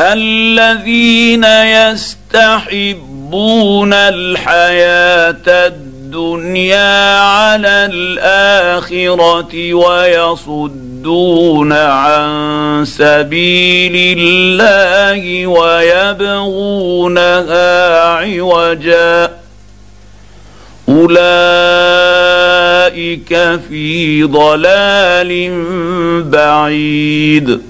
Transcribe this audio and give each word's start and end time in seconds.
الذين 0.00 1.44
يستحبون 2.64 3.92
الحياة 3.92 5.66
الدنيا 5.66 7.18
على 7.20 7.88
الآخرة 7.92 9.74
ويصدون 9.74 11.72
عن 11.72 12.84
سبيل 12.86 14.18
الله 14.18 15.46
ويبغونها 15.46 16.80
عوجا. 18.04 19.30
أولئك 20.88 21.20
في 23.68 24.22
ضلال 24.22 25.50
بعيد. 26.30 27.69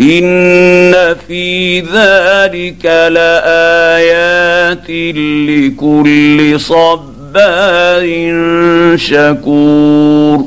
ان 0.00 1.14
في 1.28 1.80
ذلك 1.80 2.84
لايات 2.84 4.90
لكل 5.50 6.60
صبار 6.60 8.06
شكور 8.96 10.46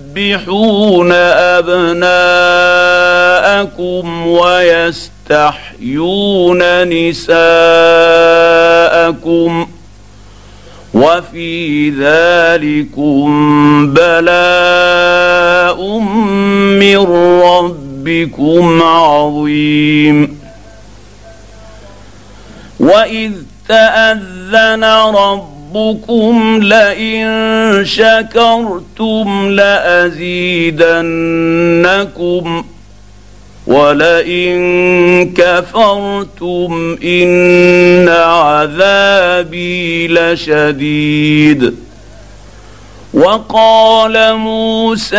يذبحون 0.17 1.11
أبناءكم 1.11 2.07
ويستحيون 4.27 5.63
نساءكم 6.83 7.31
وفي 10.93 11.89
ذلكم 11.89 13.27
بلاء 13.93 15.19
من 16.79 16.97
ربكم 17.41 18.83
عظيم. 18.83 20.41
وإذ 22.79 23.31
تأذن 23.67 24.83
رب 25.15 25.50
ربكم 25.75 26.59
لئن 26.63 27.85
شكرتم 27.85 29.49
لأزيدنكم 29.49 30.25
ولئن 33.67 35.33
كفرتم 35.37 36.97
إن 37.03 38.09
عذابي 38.09 40.07
لشديد. 40.07 41.75
وقال 43.13 44.33
موسى 44.35 45.17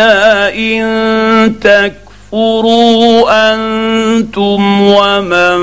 إن 0.55 1.59
تك 1.61 2.02
تكفروا 2.33 3.53
أنتم 3.53 4.81
ومن 4.81 5.59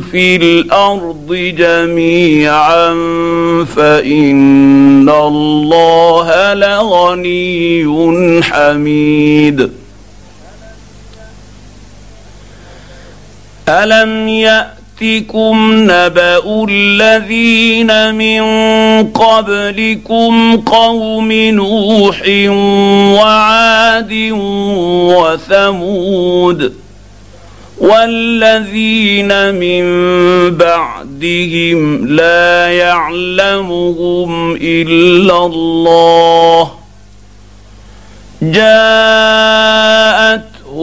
في 0.00 0.36
الأرض 0.36 1.34
جميعا 1.58 2.88
فان 3.76 5.08
الله 5.08 6.54
لغني 6.54 8.42
حميد 8.42 9.70
الم 13.68 14.28
يات 14.28 14.83
ياتكم 15.02 15.72
نبا 15.72 16.64
الذين 16.68 18.14
من 18.14 18.42
قبلكم 19.08 20.56
قوم 20.56 21.32
نوح 21.32 22.22
وعاد 23.18 24.12
وثمود 25.10 26.74
والذين 27.78 29.54
من 29.54 29.84
بعدهم 30.56 32.06
لا 32.06 32.68
يعلمهم 32.68 34.58
الا 34.60 35.46
الله 35.46 36.70
جاءت 38.42 39.74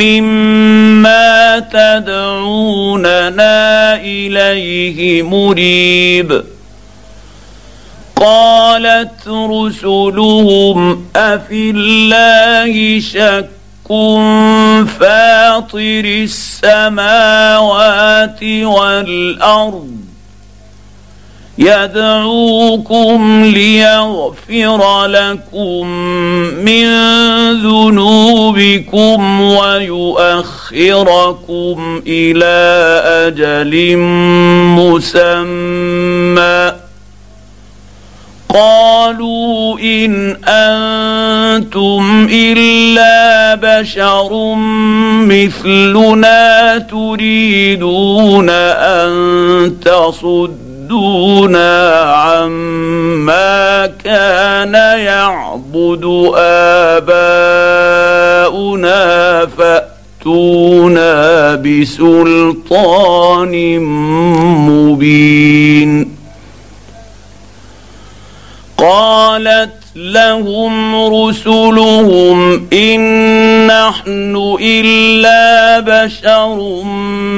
مما 0.00 1.58
تدعوننا 1.72 3.56
اليه 3.96 5.22
مريب 5.22 6.44
قالت 8.16 9.28
رسلهم 9.28 11.06
افي 11.16 11.70
الله 11.70 13.00
شك 13.00 13.48
فاطر 15.00 16.04
السماوات 16.84 18.42
والارض 18.42 20.01
يدعوكم 21.58 23.44
ليغفر 23.44 25.06
لكم 25.06 25.86
من 26.64 26.86
ذنوبكم 27.62 29.40
ويؤخركم 29.40 30.42
إلى 32.06 33.00
أجل 33.26 33.96
مسمى. 34.78 36.72
قالوا 38.48 39.78
إن 39.78 40.36
أنتم 40.48 42.28
إلا 42.32 43.54
بشر 43.54 44.54
مثلنا 45.24 46.78
تريدون 46.78 48.50
أن 48.50 49.76
تصدونا 50.92 52.04
عما 52.04 53.86
كان 54.04 54.74
يعبد 54.98 56.04
آباؤنا 56.36 57.36
فأتونا 59.46 61.54
بسلطان 61.54 63.54
مبين. 64.68 66.11
قالت 68.82 69.70
لهم 69.96 70.94
رسلهم 71.14 72.68
إن 72.72 73.00
نحن 73.66 74.56
إلا 74.60 75.80
بشر 75.80 76.82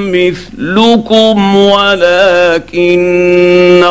مثلكم 0.08 1.56
ولكن 1.56 3.04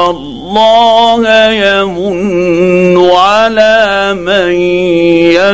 الله 0.09 1.49
يمن 1.51 3.09
على 3.11 4.13
من 4.13 4.51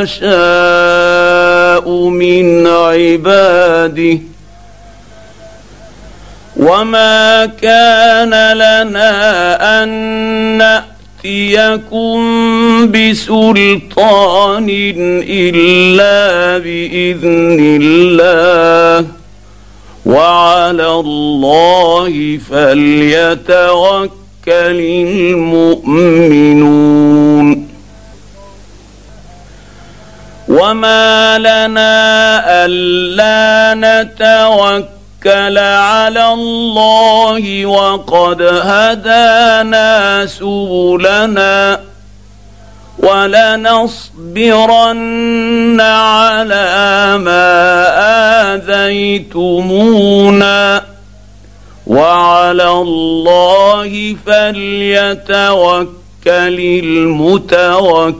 يشاء 0.07 1.90
من 2.10 2.68
عباده 2.68 4.19
وما 6.57 7.46
كان 7.46 8.54
لنا 8.54 9.84
أن 9.84 9.90
نأتي 10.57 10.88
يأتيكم 11.25 12.92
بسلطان 12.92 14.68
إلا 15.30 16.57
بإذن 16.57 17.57
الله 17.81 19.07
وعلى 20.06 20.92
الله 20.92 22.39
فليتوكل 22.50 24.10
المؤمنون 26.07 27.68
وما 30.48 31.38
لنا 31.39 32.44
ألا 32.65 33.74
نتوكل 33.75 34.99
توكل 35.24 35.57
على 35.57 36.33
الله 36.33 37.66
وقد 37.66 38.42
هدانا 38.42 40.25
سبلنا 40.25 41.80
ولنصبرن 43.00 44.62
على 45.81 47.18
ما 47.18 47.56
آذيتمونا 48.56 50.83
وعلى 51.88 52.72
الله 52.72 54.15
فليتوكل 54.25 55.89
المتوكلون 56.83 58.19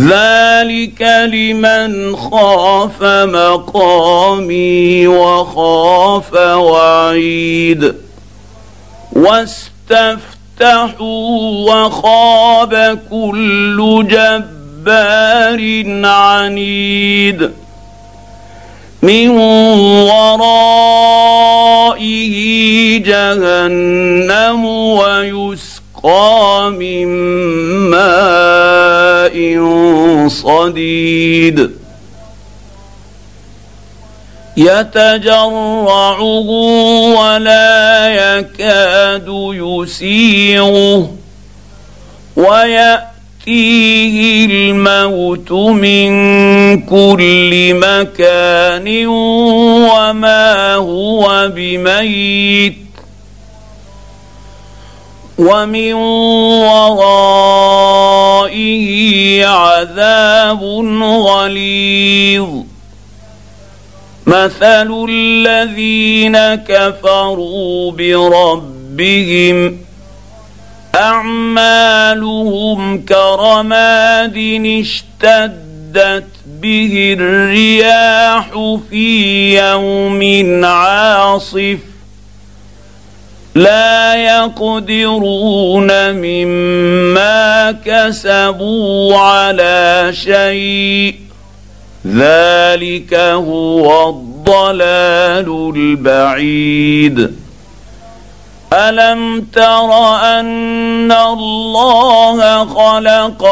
ذلك 0.00 1.02
لمن 1.32 2.16
خاف 2.16 3.02
مقامي 3.02 5.06
وخاف 5.06 6.34
وعيد. 6.34 7.94
واستفتحوا 9.12 11.00
وخاب 11.70 12.98
كل 13.10 14.06
جبار 14.10 15.84
عنيد. 16.06 17.50
من 19.02 19.30
صديد 30.66 31.70
يتجرعه 34.56 36.20
ولا 37.20 38.08
يكاد 38.08 39.28
يسيغه 39.52 41.10
ويأتي 42.36 43.16
ياتيه 43.46 44.46
الموت 44.46 45.52
من 45.52 46.10
كل 46.82 47.74
مكان 47.74 49.06
وما 49.86 50.74
هو 50.74 51.52
بميت. 51.54 52.85
ومن 55.38 55.92
ورائه 56.64 57.46
عذاب 59.46 60.62
غليظ. 61.02 62.48
مثل 64.26 65.06
الذين 65.08 66.54
كفروا 66.54 67.92
بربهم 67.92 69.78
أعمالهم 70.94 72.78
كرماد 73.04 74.36
اشتدت 74.80 76.26
به 76.46 77.16
الرياح 77.18 78.50
في 78.90 79.58
يوم 79.58 80.64
عاصف. 80.64 81.78
لا 83.56 84.14
يقدرون 84.14 86.12
مما 86.12 87.72
كسبوا 87.84 89.16
على 89.16 90.10
شيء. 90.12 91.14
ذلك 92.06 93.14
هو 93.14 94.08
الضلال 94.08 95.72
البعيد. 95.76 97.34
ألم 98.72 99.46
تر 99.54 100.16
أن 100.16 101.12
الله 101.12 102.64
خلق 102.64 103.44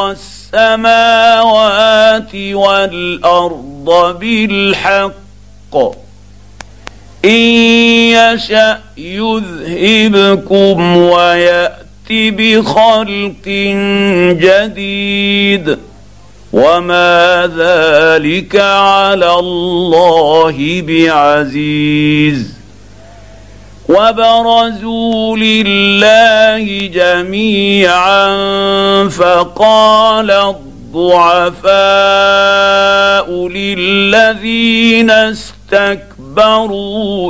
السماوات 0.55 2.35
والأرض 2.35 4.17
بالحق؟ 4.21 6.04
إن 7.25 7.31
يشأ 7.31 8.79
يذهبكم 8.97 10.97
وياتي 10.97 12.31
بخلق 12.31 13.49
جديد. 14.41 15.79
وما 16.53 17.51
ذلك 17.57 18.57
على 18.57 19.35
الله 19.35 20.83
بعزيز. 20.87 22.55
وبرزوا 23.89 25.37
لله 25.37 26.87
جميعا 26.87 28.29
فقال 29.09 30.31
الضعفاء 30.31 31.69
للذين 33.49 35.11
استكبروا 35.11 36.14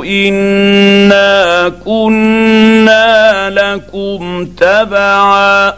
انا 0.05 1.69
كنا 1.85 3.49
لكم 3.49 4.45
تبعا 4.45 5.73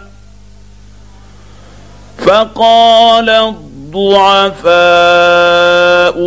فقال 2.25 3.29
الضعفاء 3.29 4.75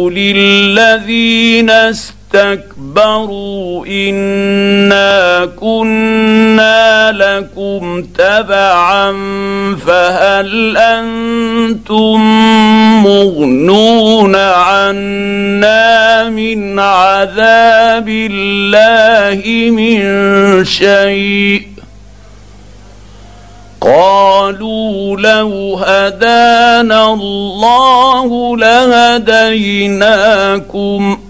للذين 0.09 1.71
استكبروا 1.71 2.19
إنا 3.87 5.49
كنا 5.60 7.12
لكم 7.12 8.02
تبعا 8.02 9.12
فهل 9.87 10.76
أنتم 10.76 12.20
مغنون 13.02 14.37
عنا 14.37 16.28
من 16.28 16.78
عذاب 16.78 18.08
الله 18.08 19.70
من 19.70 20.00
شيء؟ 20.64 21.62
قالوا 23.80 25.16
لو 25.16 25.80
هدانا 25.84 27.12
الله 27.12 28.56
لهديناكم. 28.56 31.29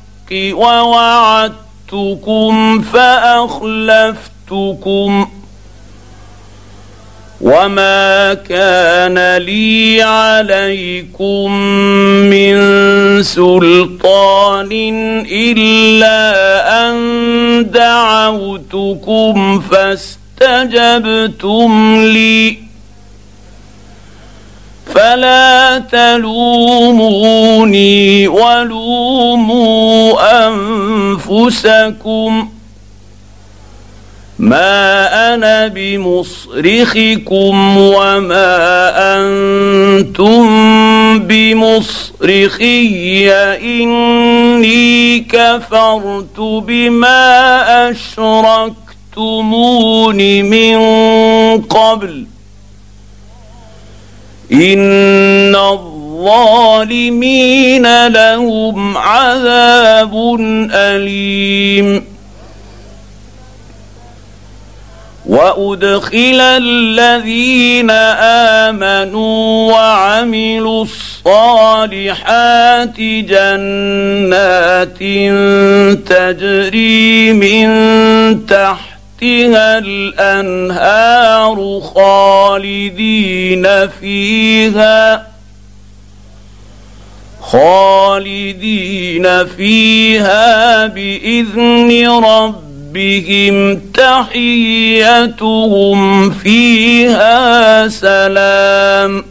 ووعدتكم 0.53 1.61
فأخلفتكم 2.81 4.21
وما 7.41 8.33
كان 8.33 9.37
لي 9.37 10.01
عليكم 10.01 11.51
من 12.29 12.53
سلطان 13.23 14.71
إلا 15.31 16.19
أن 16.89 16.95
دعوتكم 17.71 19.59
فاستجبتم 20.41 21.71
لي 21.99 22.70
فلا 24.95 25.83
تلوموني 25.91 27.47
ولوموا 28.27 30.13
أنفسكم. 30.47 32.49
ما 34.39 35.33
أنا 35.33 35.67
بمصرخكم 35.67 37.77
وما 37.77 38.57
أنتم 39.15 40.49
بمصرخي. 41.19 43.31
إني 43.55 45.19
كفرت 45.19 46.39
بما 46.39 47.91
أشركتمون 47.91 48.81
من 50.41 50.77
قبل. 51.61 52.25
ان 54.53 55.55
الظالمين 55.55 57.27
لهم 58.07 58.97
عذاب 58.97 60.37
اليم 60.71 62.11
وادخل 65.25 66.41
الذين 66.41 67.91
امنوا 68.71 69.71
وعملوا 69.73 70.85
الصالحات 71.25 72.99
جنات 72.99 74.97
تجري 76.09 77.33
من 77.33 77.67
تحتها 79.21 79.77
الأنهار 79.77 81.81
خالدين 81.95 83.87
فيها 83.87 85.27
خالدين 87.41 89.45
فيها 89.45 90.87
بإذن 90.87 92.09
ربهم. 92.23 93.81
تحيتهم 93.93 95.19
فيها 96.31 97.87
سلام. 97.87 99.30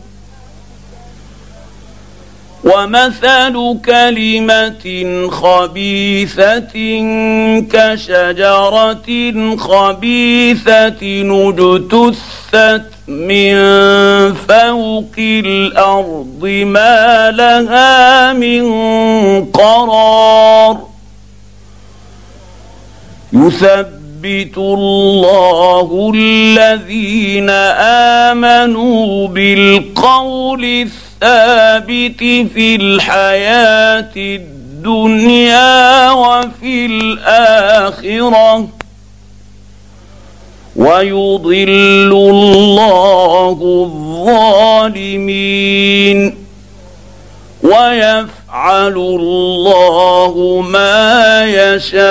ومثل 2.63 3.77
كلمة 3.85 4.83
خبيثة 5.31 6.73
كشجرة 7.71 9.09
خبيثة 9.57 11.01
اجتثت 11.49 12.85
من 13.07 13.53
فوق 14.33 15.15
الأرض 15.17 16.45
ما 16.45 17.31
لها 17.31 18.33
من 18.33 18.63
قرار. 19.45 20.77
يثبت 23.33 24.57
الله 24.57 26.11
الذين 26.15 27.49
آمنوا 28.29 29.27
بالقول 29.27 30.87
الثابت 31.23 32.19
في 32.53 32.75
الحياة 32.75 34.11
الدنيا 34.15 36.11
وفي 36.11 36.85
الآخرة. 36.85 38.67
ويضل 40.75 42.11
الله 42.11 43.57
الظالمين. 44.75 46.37
ويفعل 47.63 48.93
الله 48.97 50.63
ما 50.69 51.43
يشاء. 51.45 52.01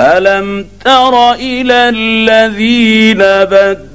ألم 0.00 0.66
تر 0.84 1.32
إلى 1.32 1.88
الذين 1.88 3.18
بدلوا 3.18 3.91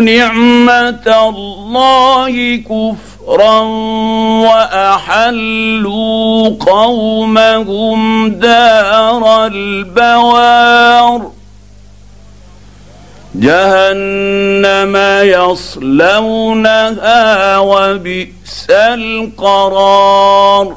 نعمة 0.00 1.28
الله 1.28 2.56
كفرا 2.56 3.60
وأحلوا 4.48 6.48
قومهم 6.60 8.30
دار 8.30 9.46
البوار. 9.46 11.30
جهنم 13.34 14.96
يصلونها 15.22 16.78
وبئس 17.58 18.66
القرار. 18.70 20.76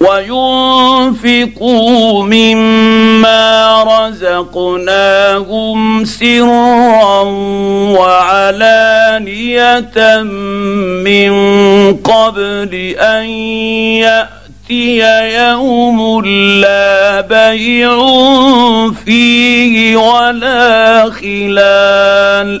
وينفقوا 0.00 0.95
مما 2.22 3.82
رزقناهم 4.08 6.04
سرا 6.04 7.20
وعلانيه 7.98 9.80
من 11.04 11.32
قبل 11.96 12.74
ان 12.98 13.24
ياتي 14.00 14.98
يوم 15.38 16.24
لا 16.60 17.20
بيع 17.20 17.96
فيه 19.04 19.96
ولا 19.96 21.10
خلال 21.10 22.60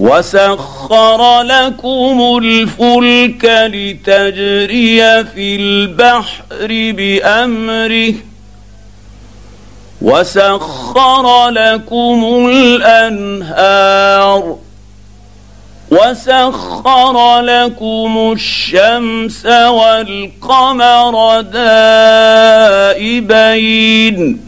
وسخر 0.00 1.42
لكم 1.42 2.38
الفلك 2.42 3.44
لتجري 3.44 5.24
في 5.24 5.56
البحر 5.56 6.66
بامره 6.96 8.14
وسخر 10.02 11.48
لكم 11.48 12.48
الانهار 12.50 13.78
وسخر 15.90 17.40
لكم 17.40 18.32
الشمس 18.32 19.46
والقمر 19.46 21.40
دائبين 23.00 24.47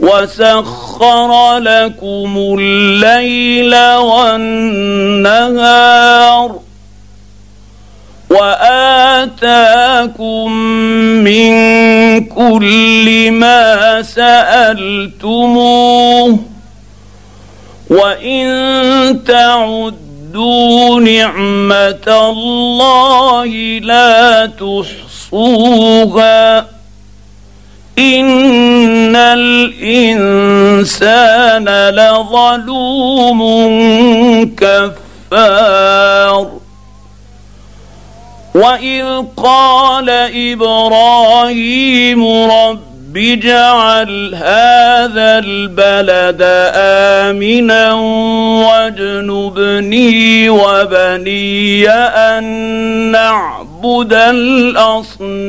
وسخر 0.00 1.58
لكم 1.58 2.56
الليل 2.58 3.74
والنهار 3.96 5.38
واتاكم 8.30 10.52
من 11.24 11.50
كل 12.24 13.30
ما 13.30 14.02
سالتموه 14.02 15.58
وان 17.90 19.24
تعدوا 19.24 21.00
نعمه 21.00 22.06
الله 22.08 23.46
لا 23.82 24.46
تحصوها 25.30 26.77
ان 27.98 29.16
الانسان 29.16 30.48
لظلوم 31.90 33.40
كفار. 34.56 36.48
واذ 38.54 39.24
قال 39.36 40.10
إبراهيم 40.52 42.26
رب 42.50 43.16
اجعل 43.16 44.34
هذا 44.34 45.38
البلد 45.38 46.38
امنا 46.74 47.92
واجنبني 48.68 50.50
وبني 50.50 51.90
ان 51.90 52.44
نعبد 53.12 54.12
الاصنام. 55.12 55.48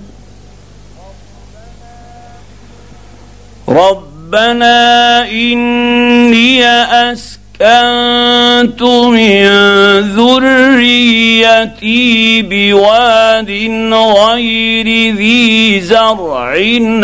ربنا 3.71 5.23
اني 5.31 6.65
اسكنت 7.11 8.81
من 8.81 9.47
ذريتي 10.15 11.91
بواد 12.41 13.49
غير 13.93 15.15
ذي 15.15 15.81
زرع 15.81 16.45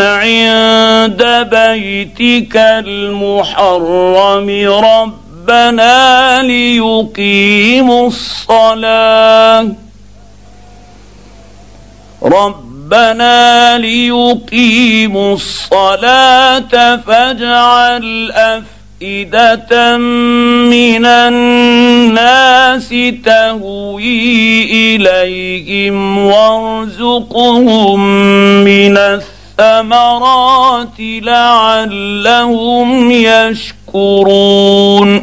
عند 0.00 1.22
بيتك 1.50 2.56
المحرم 2.56 4.48
ربنا 4.84 6.42
ليقيموا 6.42 8.06
الصلاه 8.06 9.68
رب 12.22 12.77
ربنا 12.92 13.78
ليقيموا 13.78 15.34
الصلاة 15.34 16.96
فاجعل 16.96 18.32
أفئدة 18.32 19.96
من 19.96 21.06
الناس 21.06 22.88
تهوي 23.24 24.62
إليهم 24.96 26.18
وارزقهم 26.18 28.00
من 28.64 28.96
الثمرات 28.96 30.98
لعلهم 30.98 33.10
يشكرون. 33.10 35.22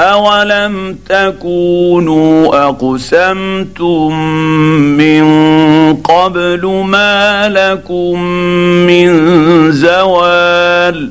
اولم 0.00 0.96
تكونوا 1.08 2.68
اقسمتم 2.68 4.12
من 4.96 5.24
قبل 5.96 6.66
ما 6.66 7.48
لكم 7.48 8.22
من 8.86 9.08
زوال 9.72 11.10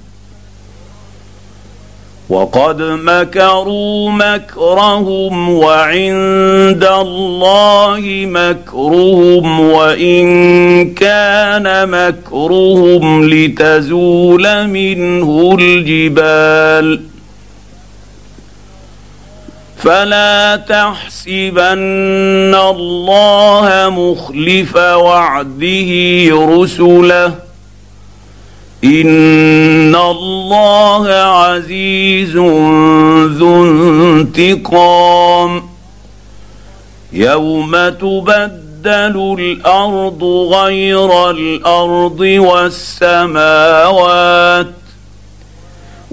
وقد 2.31 2.81
مكروا 2.81 4.11
مكرهم 4.11 5.49
وعند 5.49 6.83
الله 6.83 8.01
مكرهم 8.25 9.59
وإن 9.59 10.93
كان 10.93 11.89
مكرهم 11.89 13.29
لتزول 13.29 14.67
منه 14.67 15.57
الجبال 15.59 17.01
فلا 19.77 20.55
تحسبن 20.55 22.55
الله 22.55 23.89
مخلف 23.89 24.75
وعده 24.75 25.91
رسله 26.31 27.50
ان 28.83 29.95
الله 29.95 31.07
عزيز 31.09 32.35
ذو 33.37 33.63
انتقام 33.65 35.63
يوم 37.13 37.71
تبدل 37.89 39.35
الأرض 39.39 40.23
غير 40.53 41.29
الأرض 41.29 42.19
والسماوات 43.39 44.67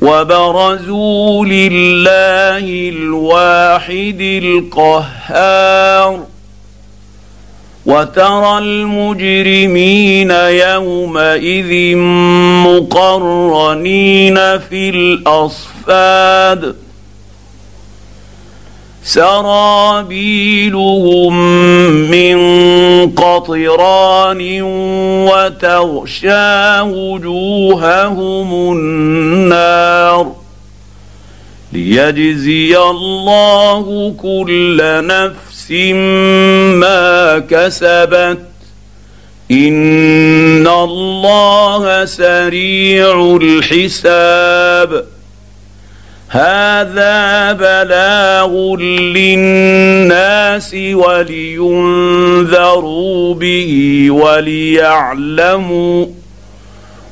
وبرزوا 0.03 1.45
لله 1.47 2.89
الواحد 2.89 4.41
القهار 4.45 6.21
وترى 7.89 8.59
المجرمين 8.59 10.31
يومئذ 10.31 11.97
مقرنين 12.67 14.35
في 14.59 14.91
الأصفاد. 14.95 16.77
سرابيلهم 19.05 20.05
من 22.11 22.37
قطران 23.11 24.63
وتغشى 25.29 26.81
وجوههم 26.81 28.51
النار. 28.73 30.33
ليجزي 31.73 32.79
الله 32.79 34.15
كل 34.23 34.79
نفس 35.07 35.48
ما 35.71 37.39
كسبت 37.39 38.39
إن 39.51 40.67
الله 40.67 42.05
سريع 42.05 43.39
الحساب 43.43 45.05
هذا 46.29 47.53
بلاغ 47.53 48.77
للناس 49.17 50.75
ولينذروا 50.93 52.55
به 53.35 54.07
وليعلموا 54.11 56.07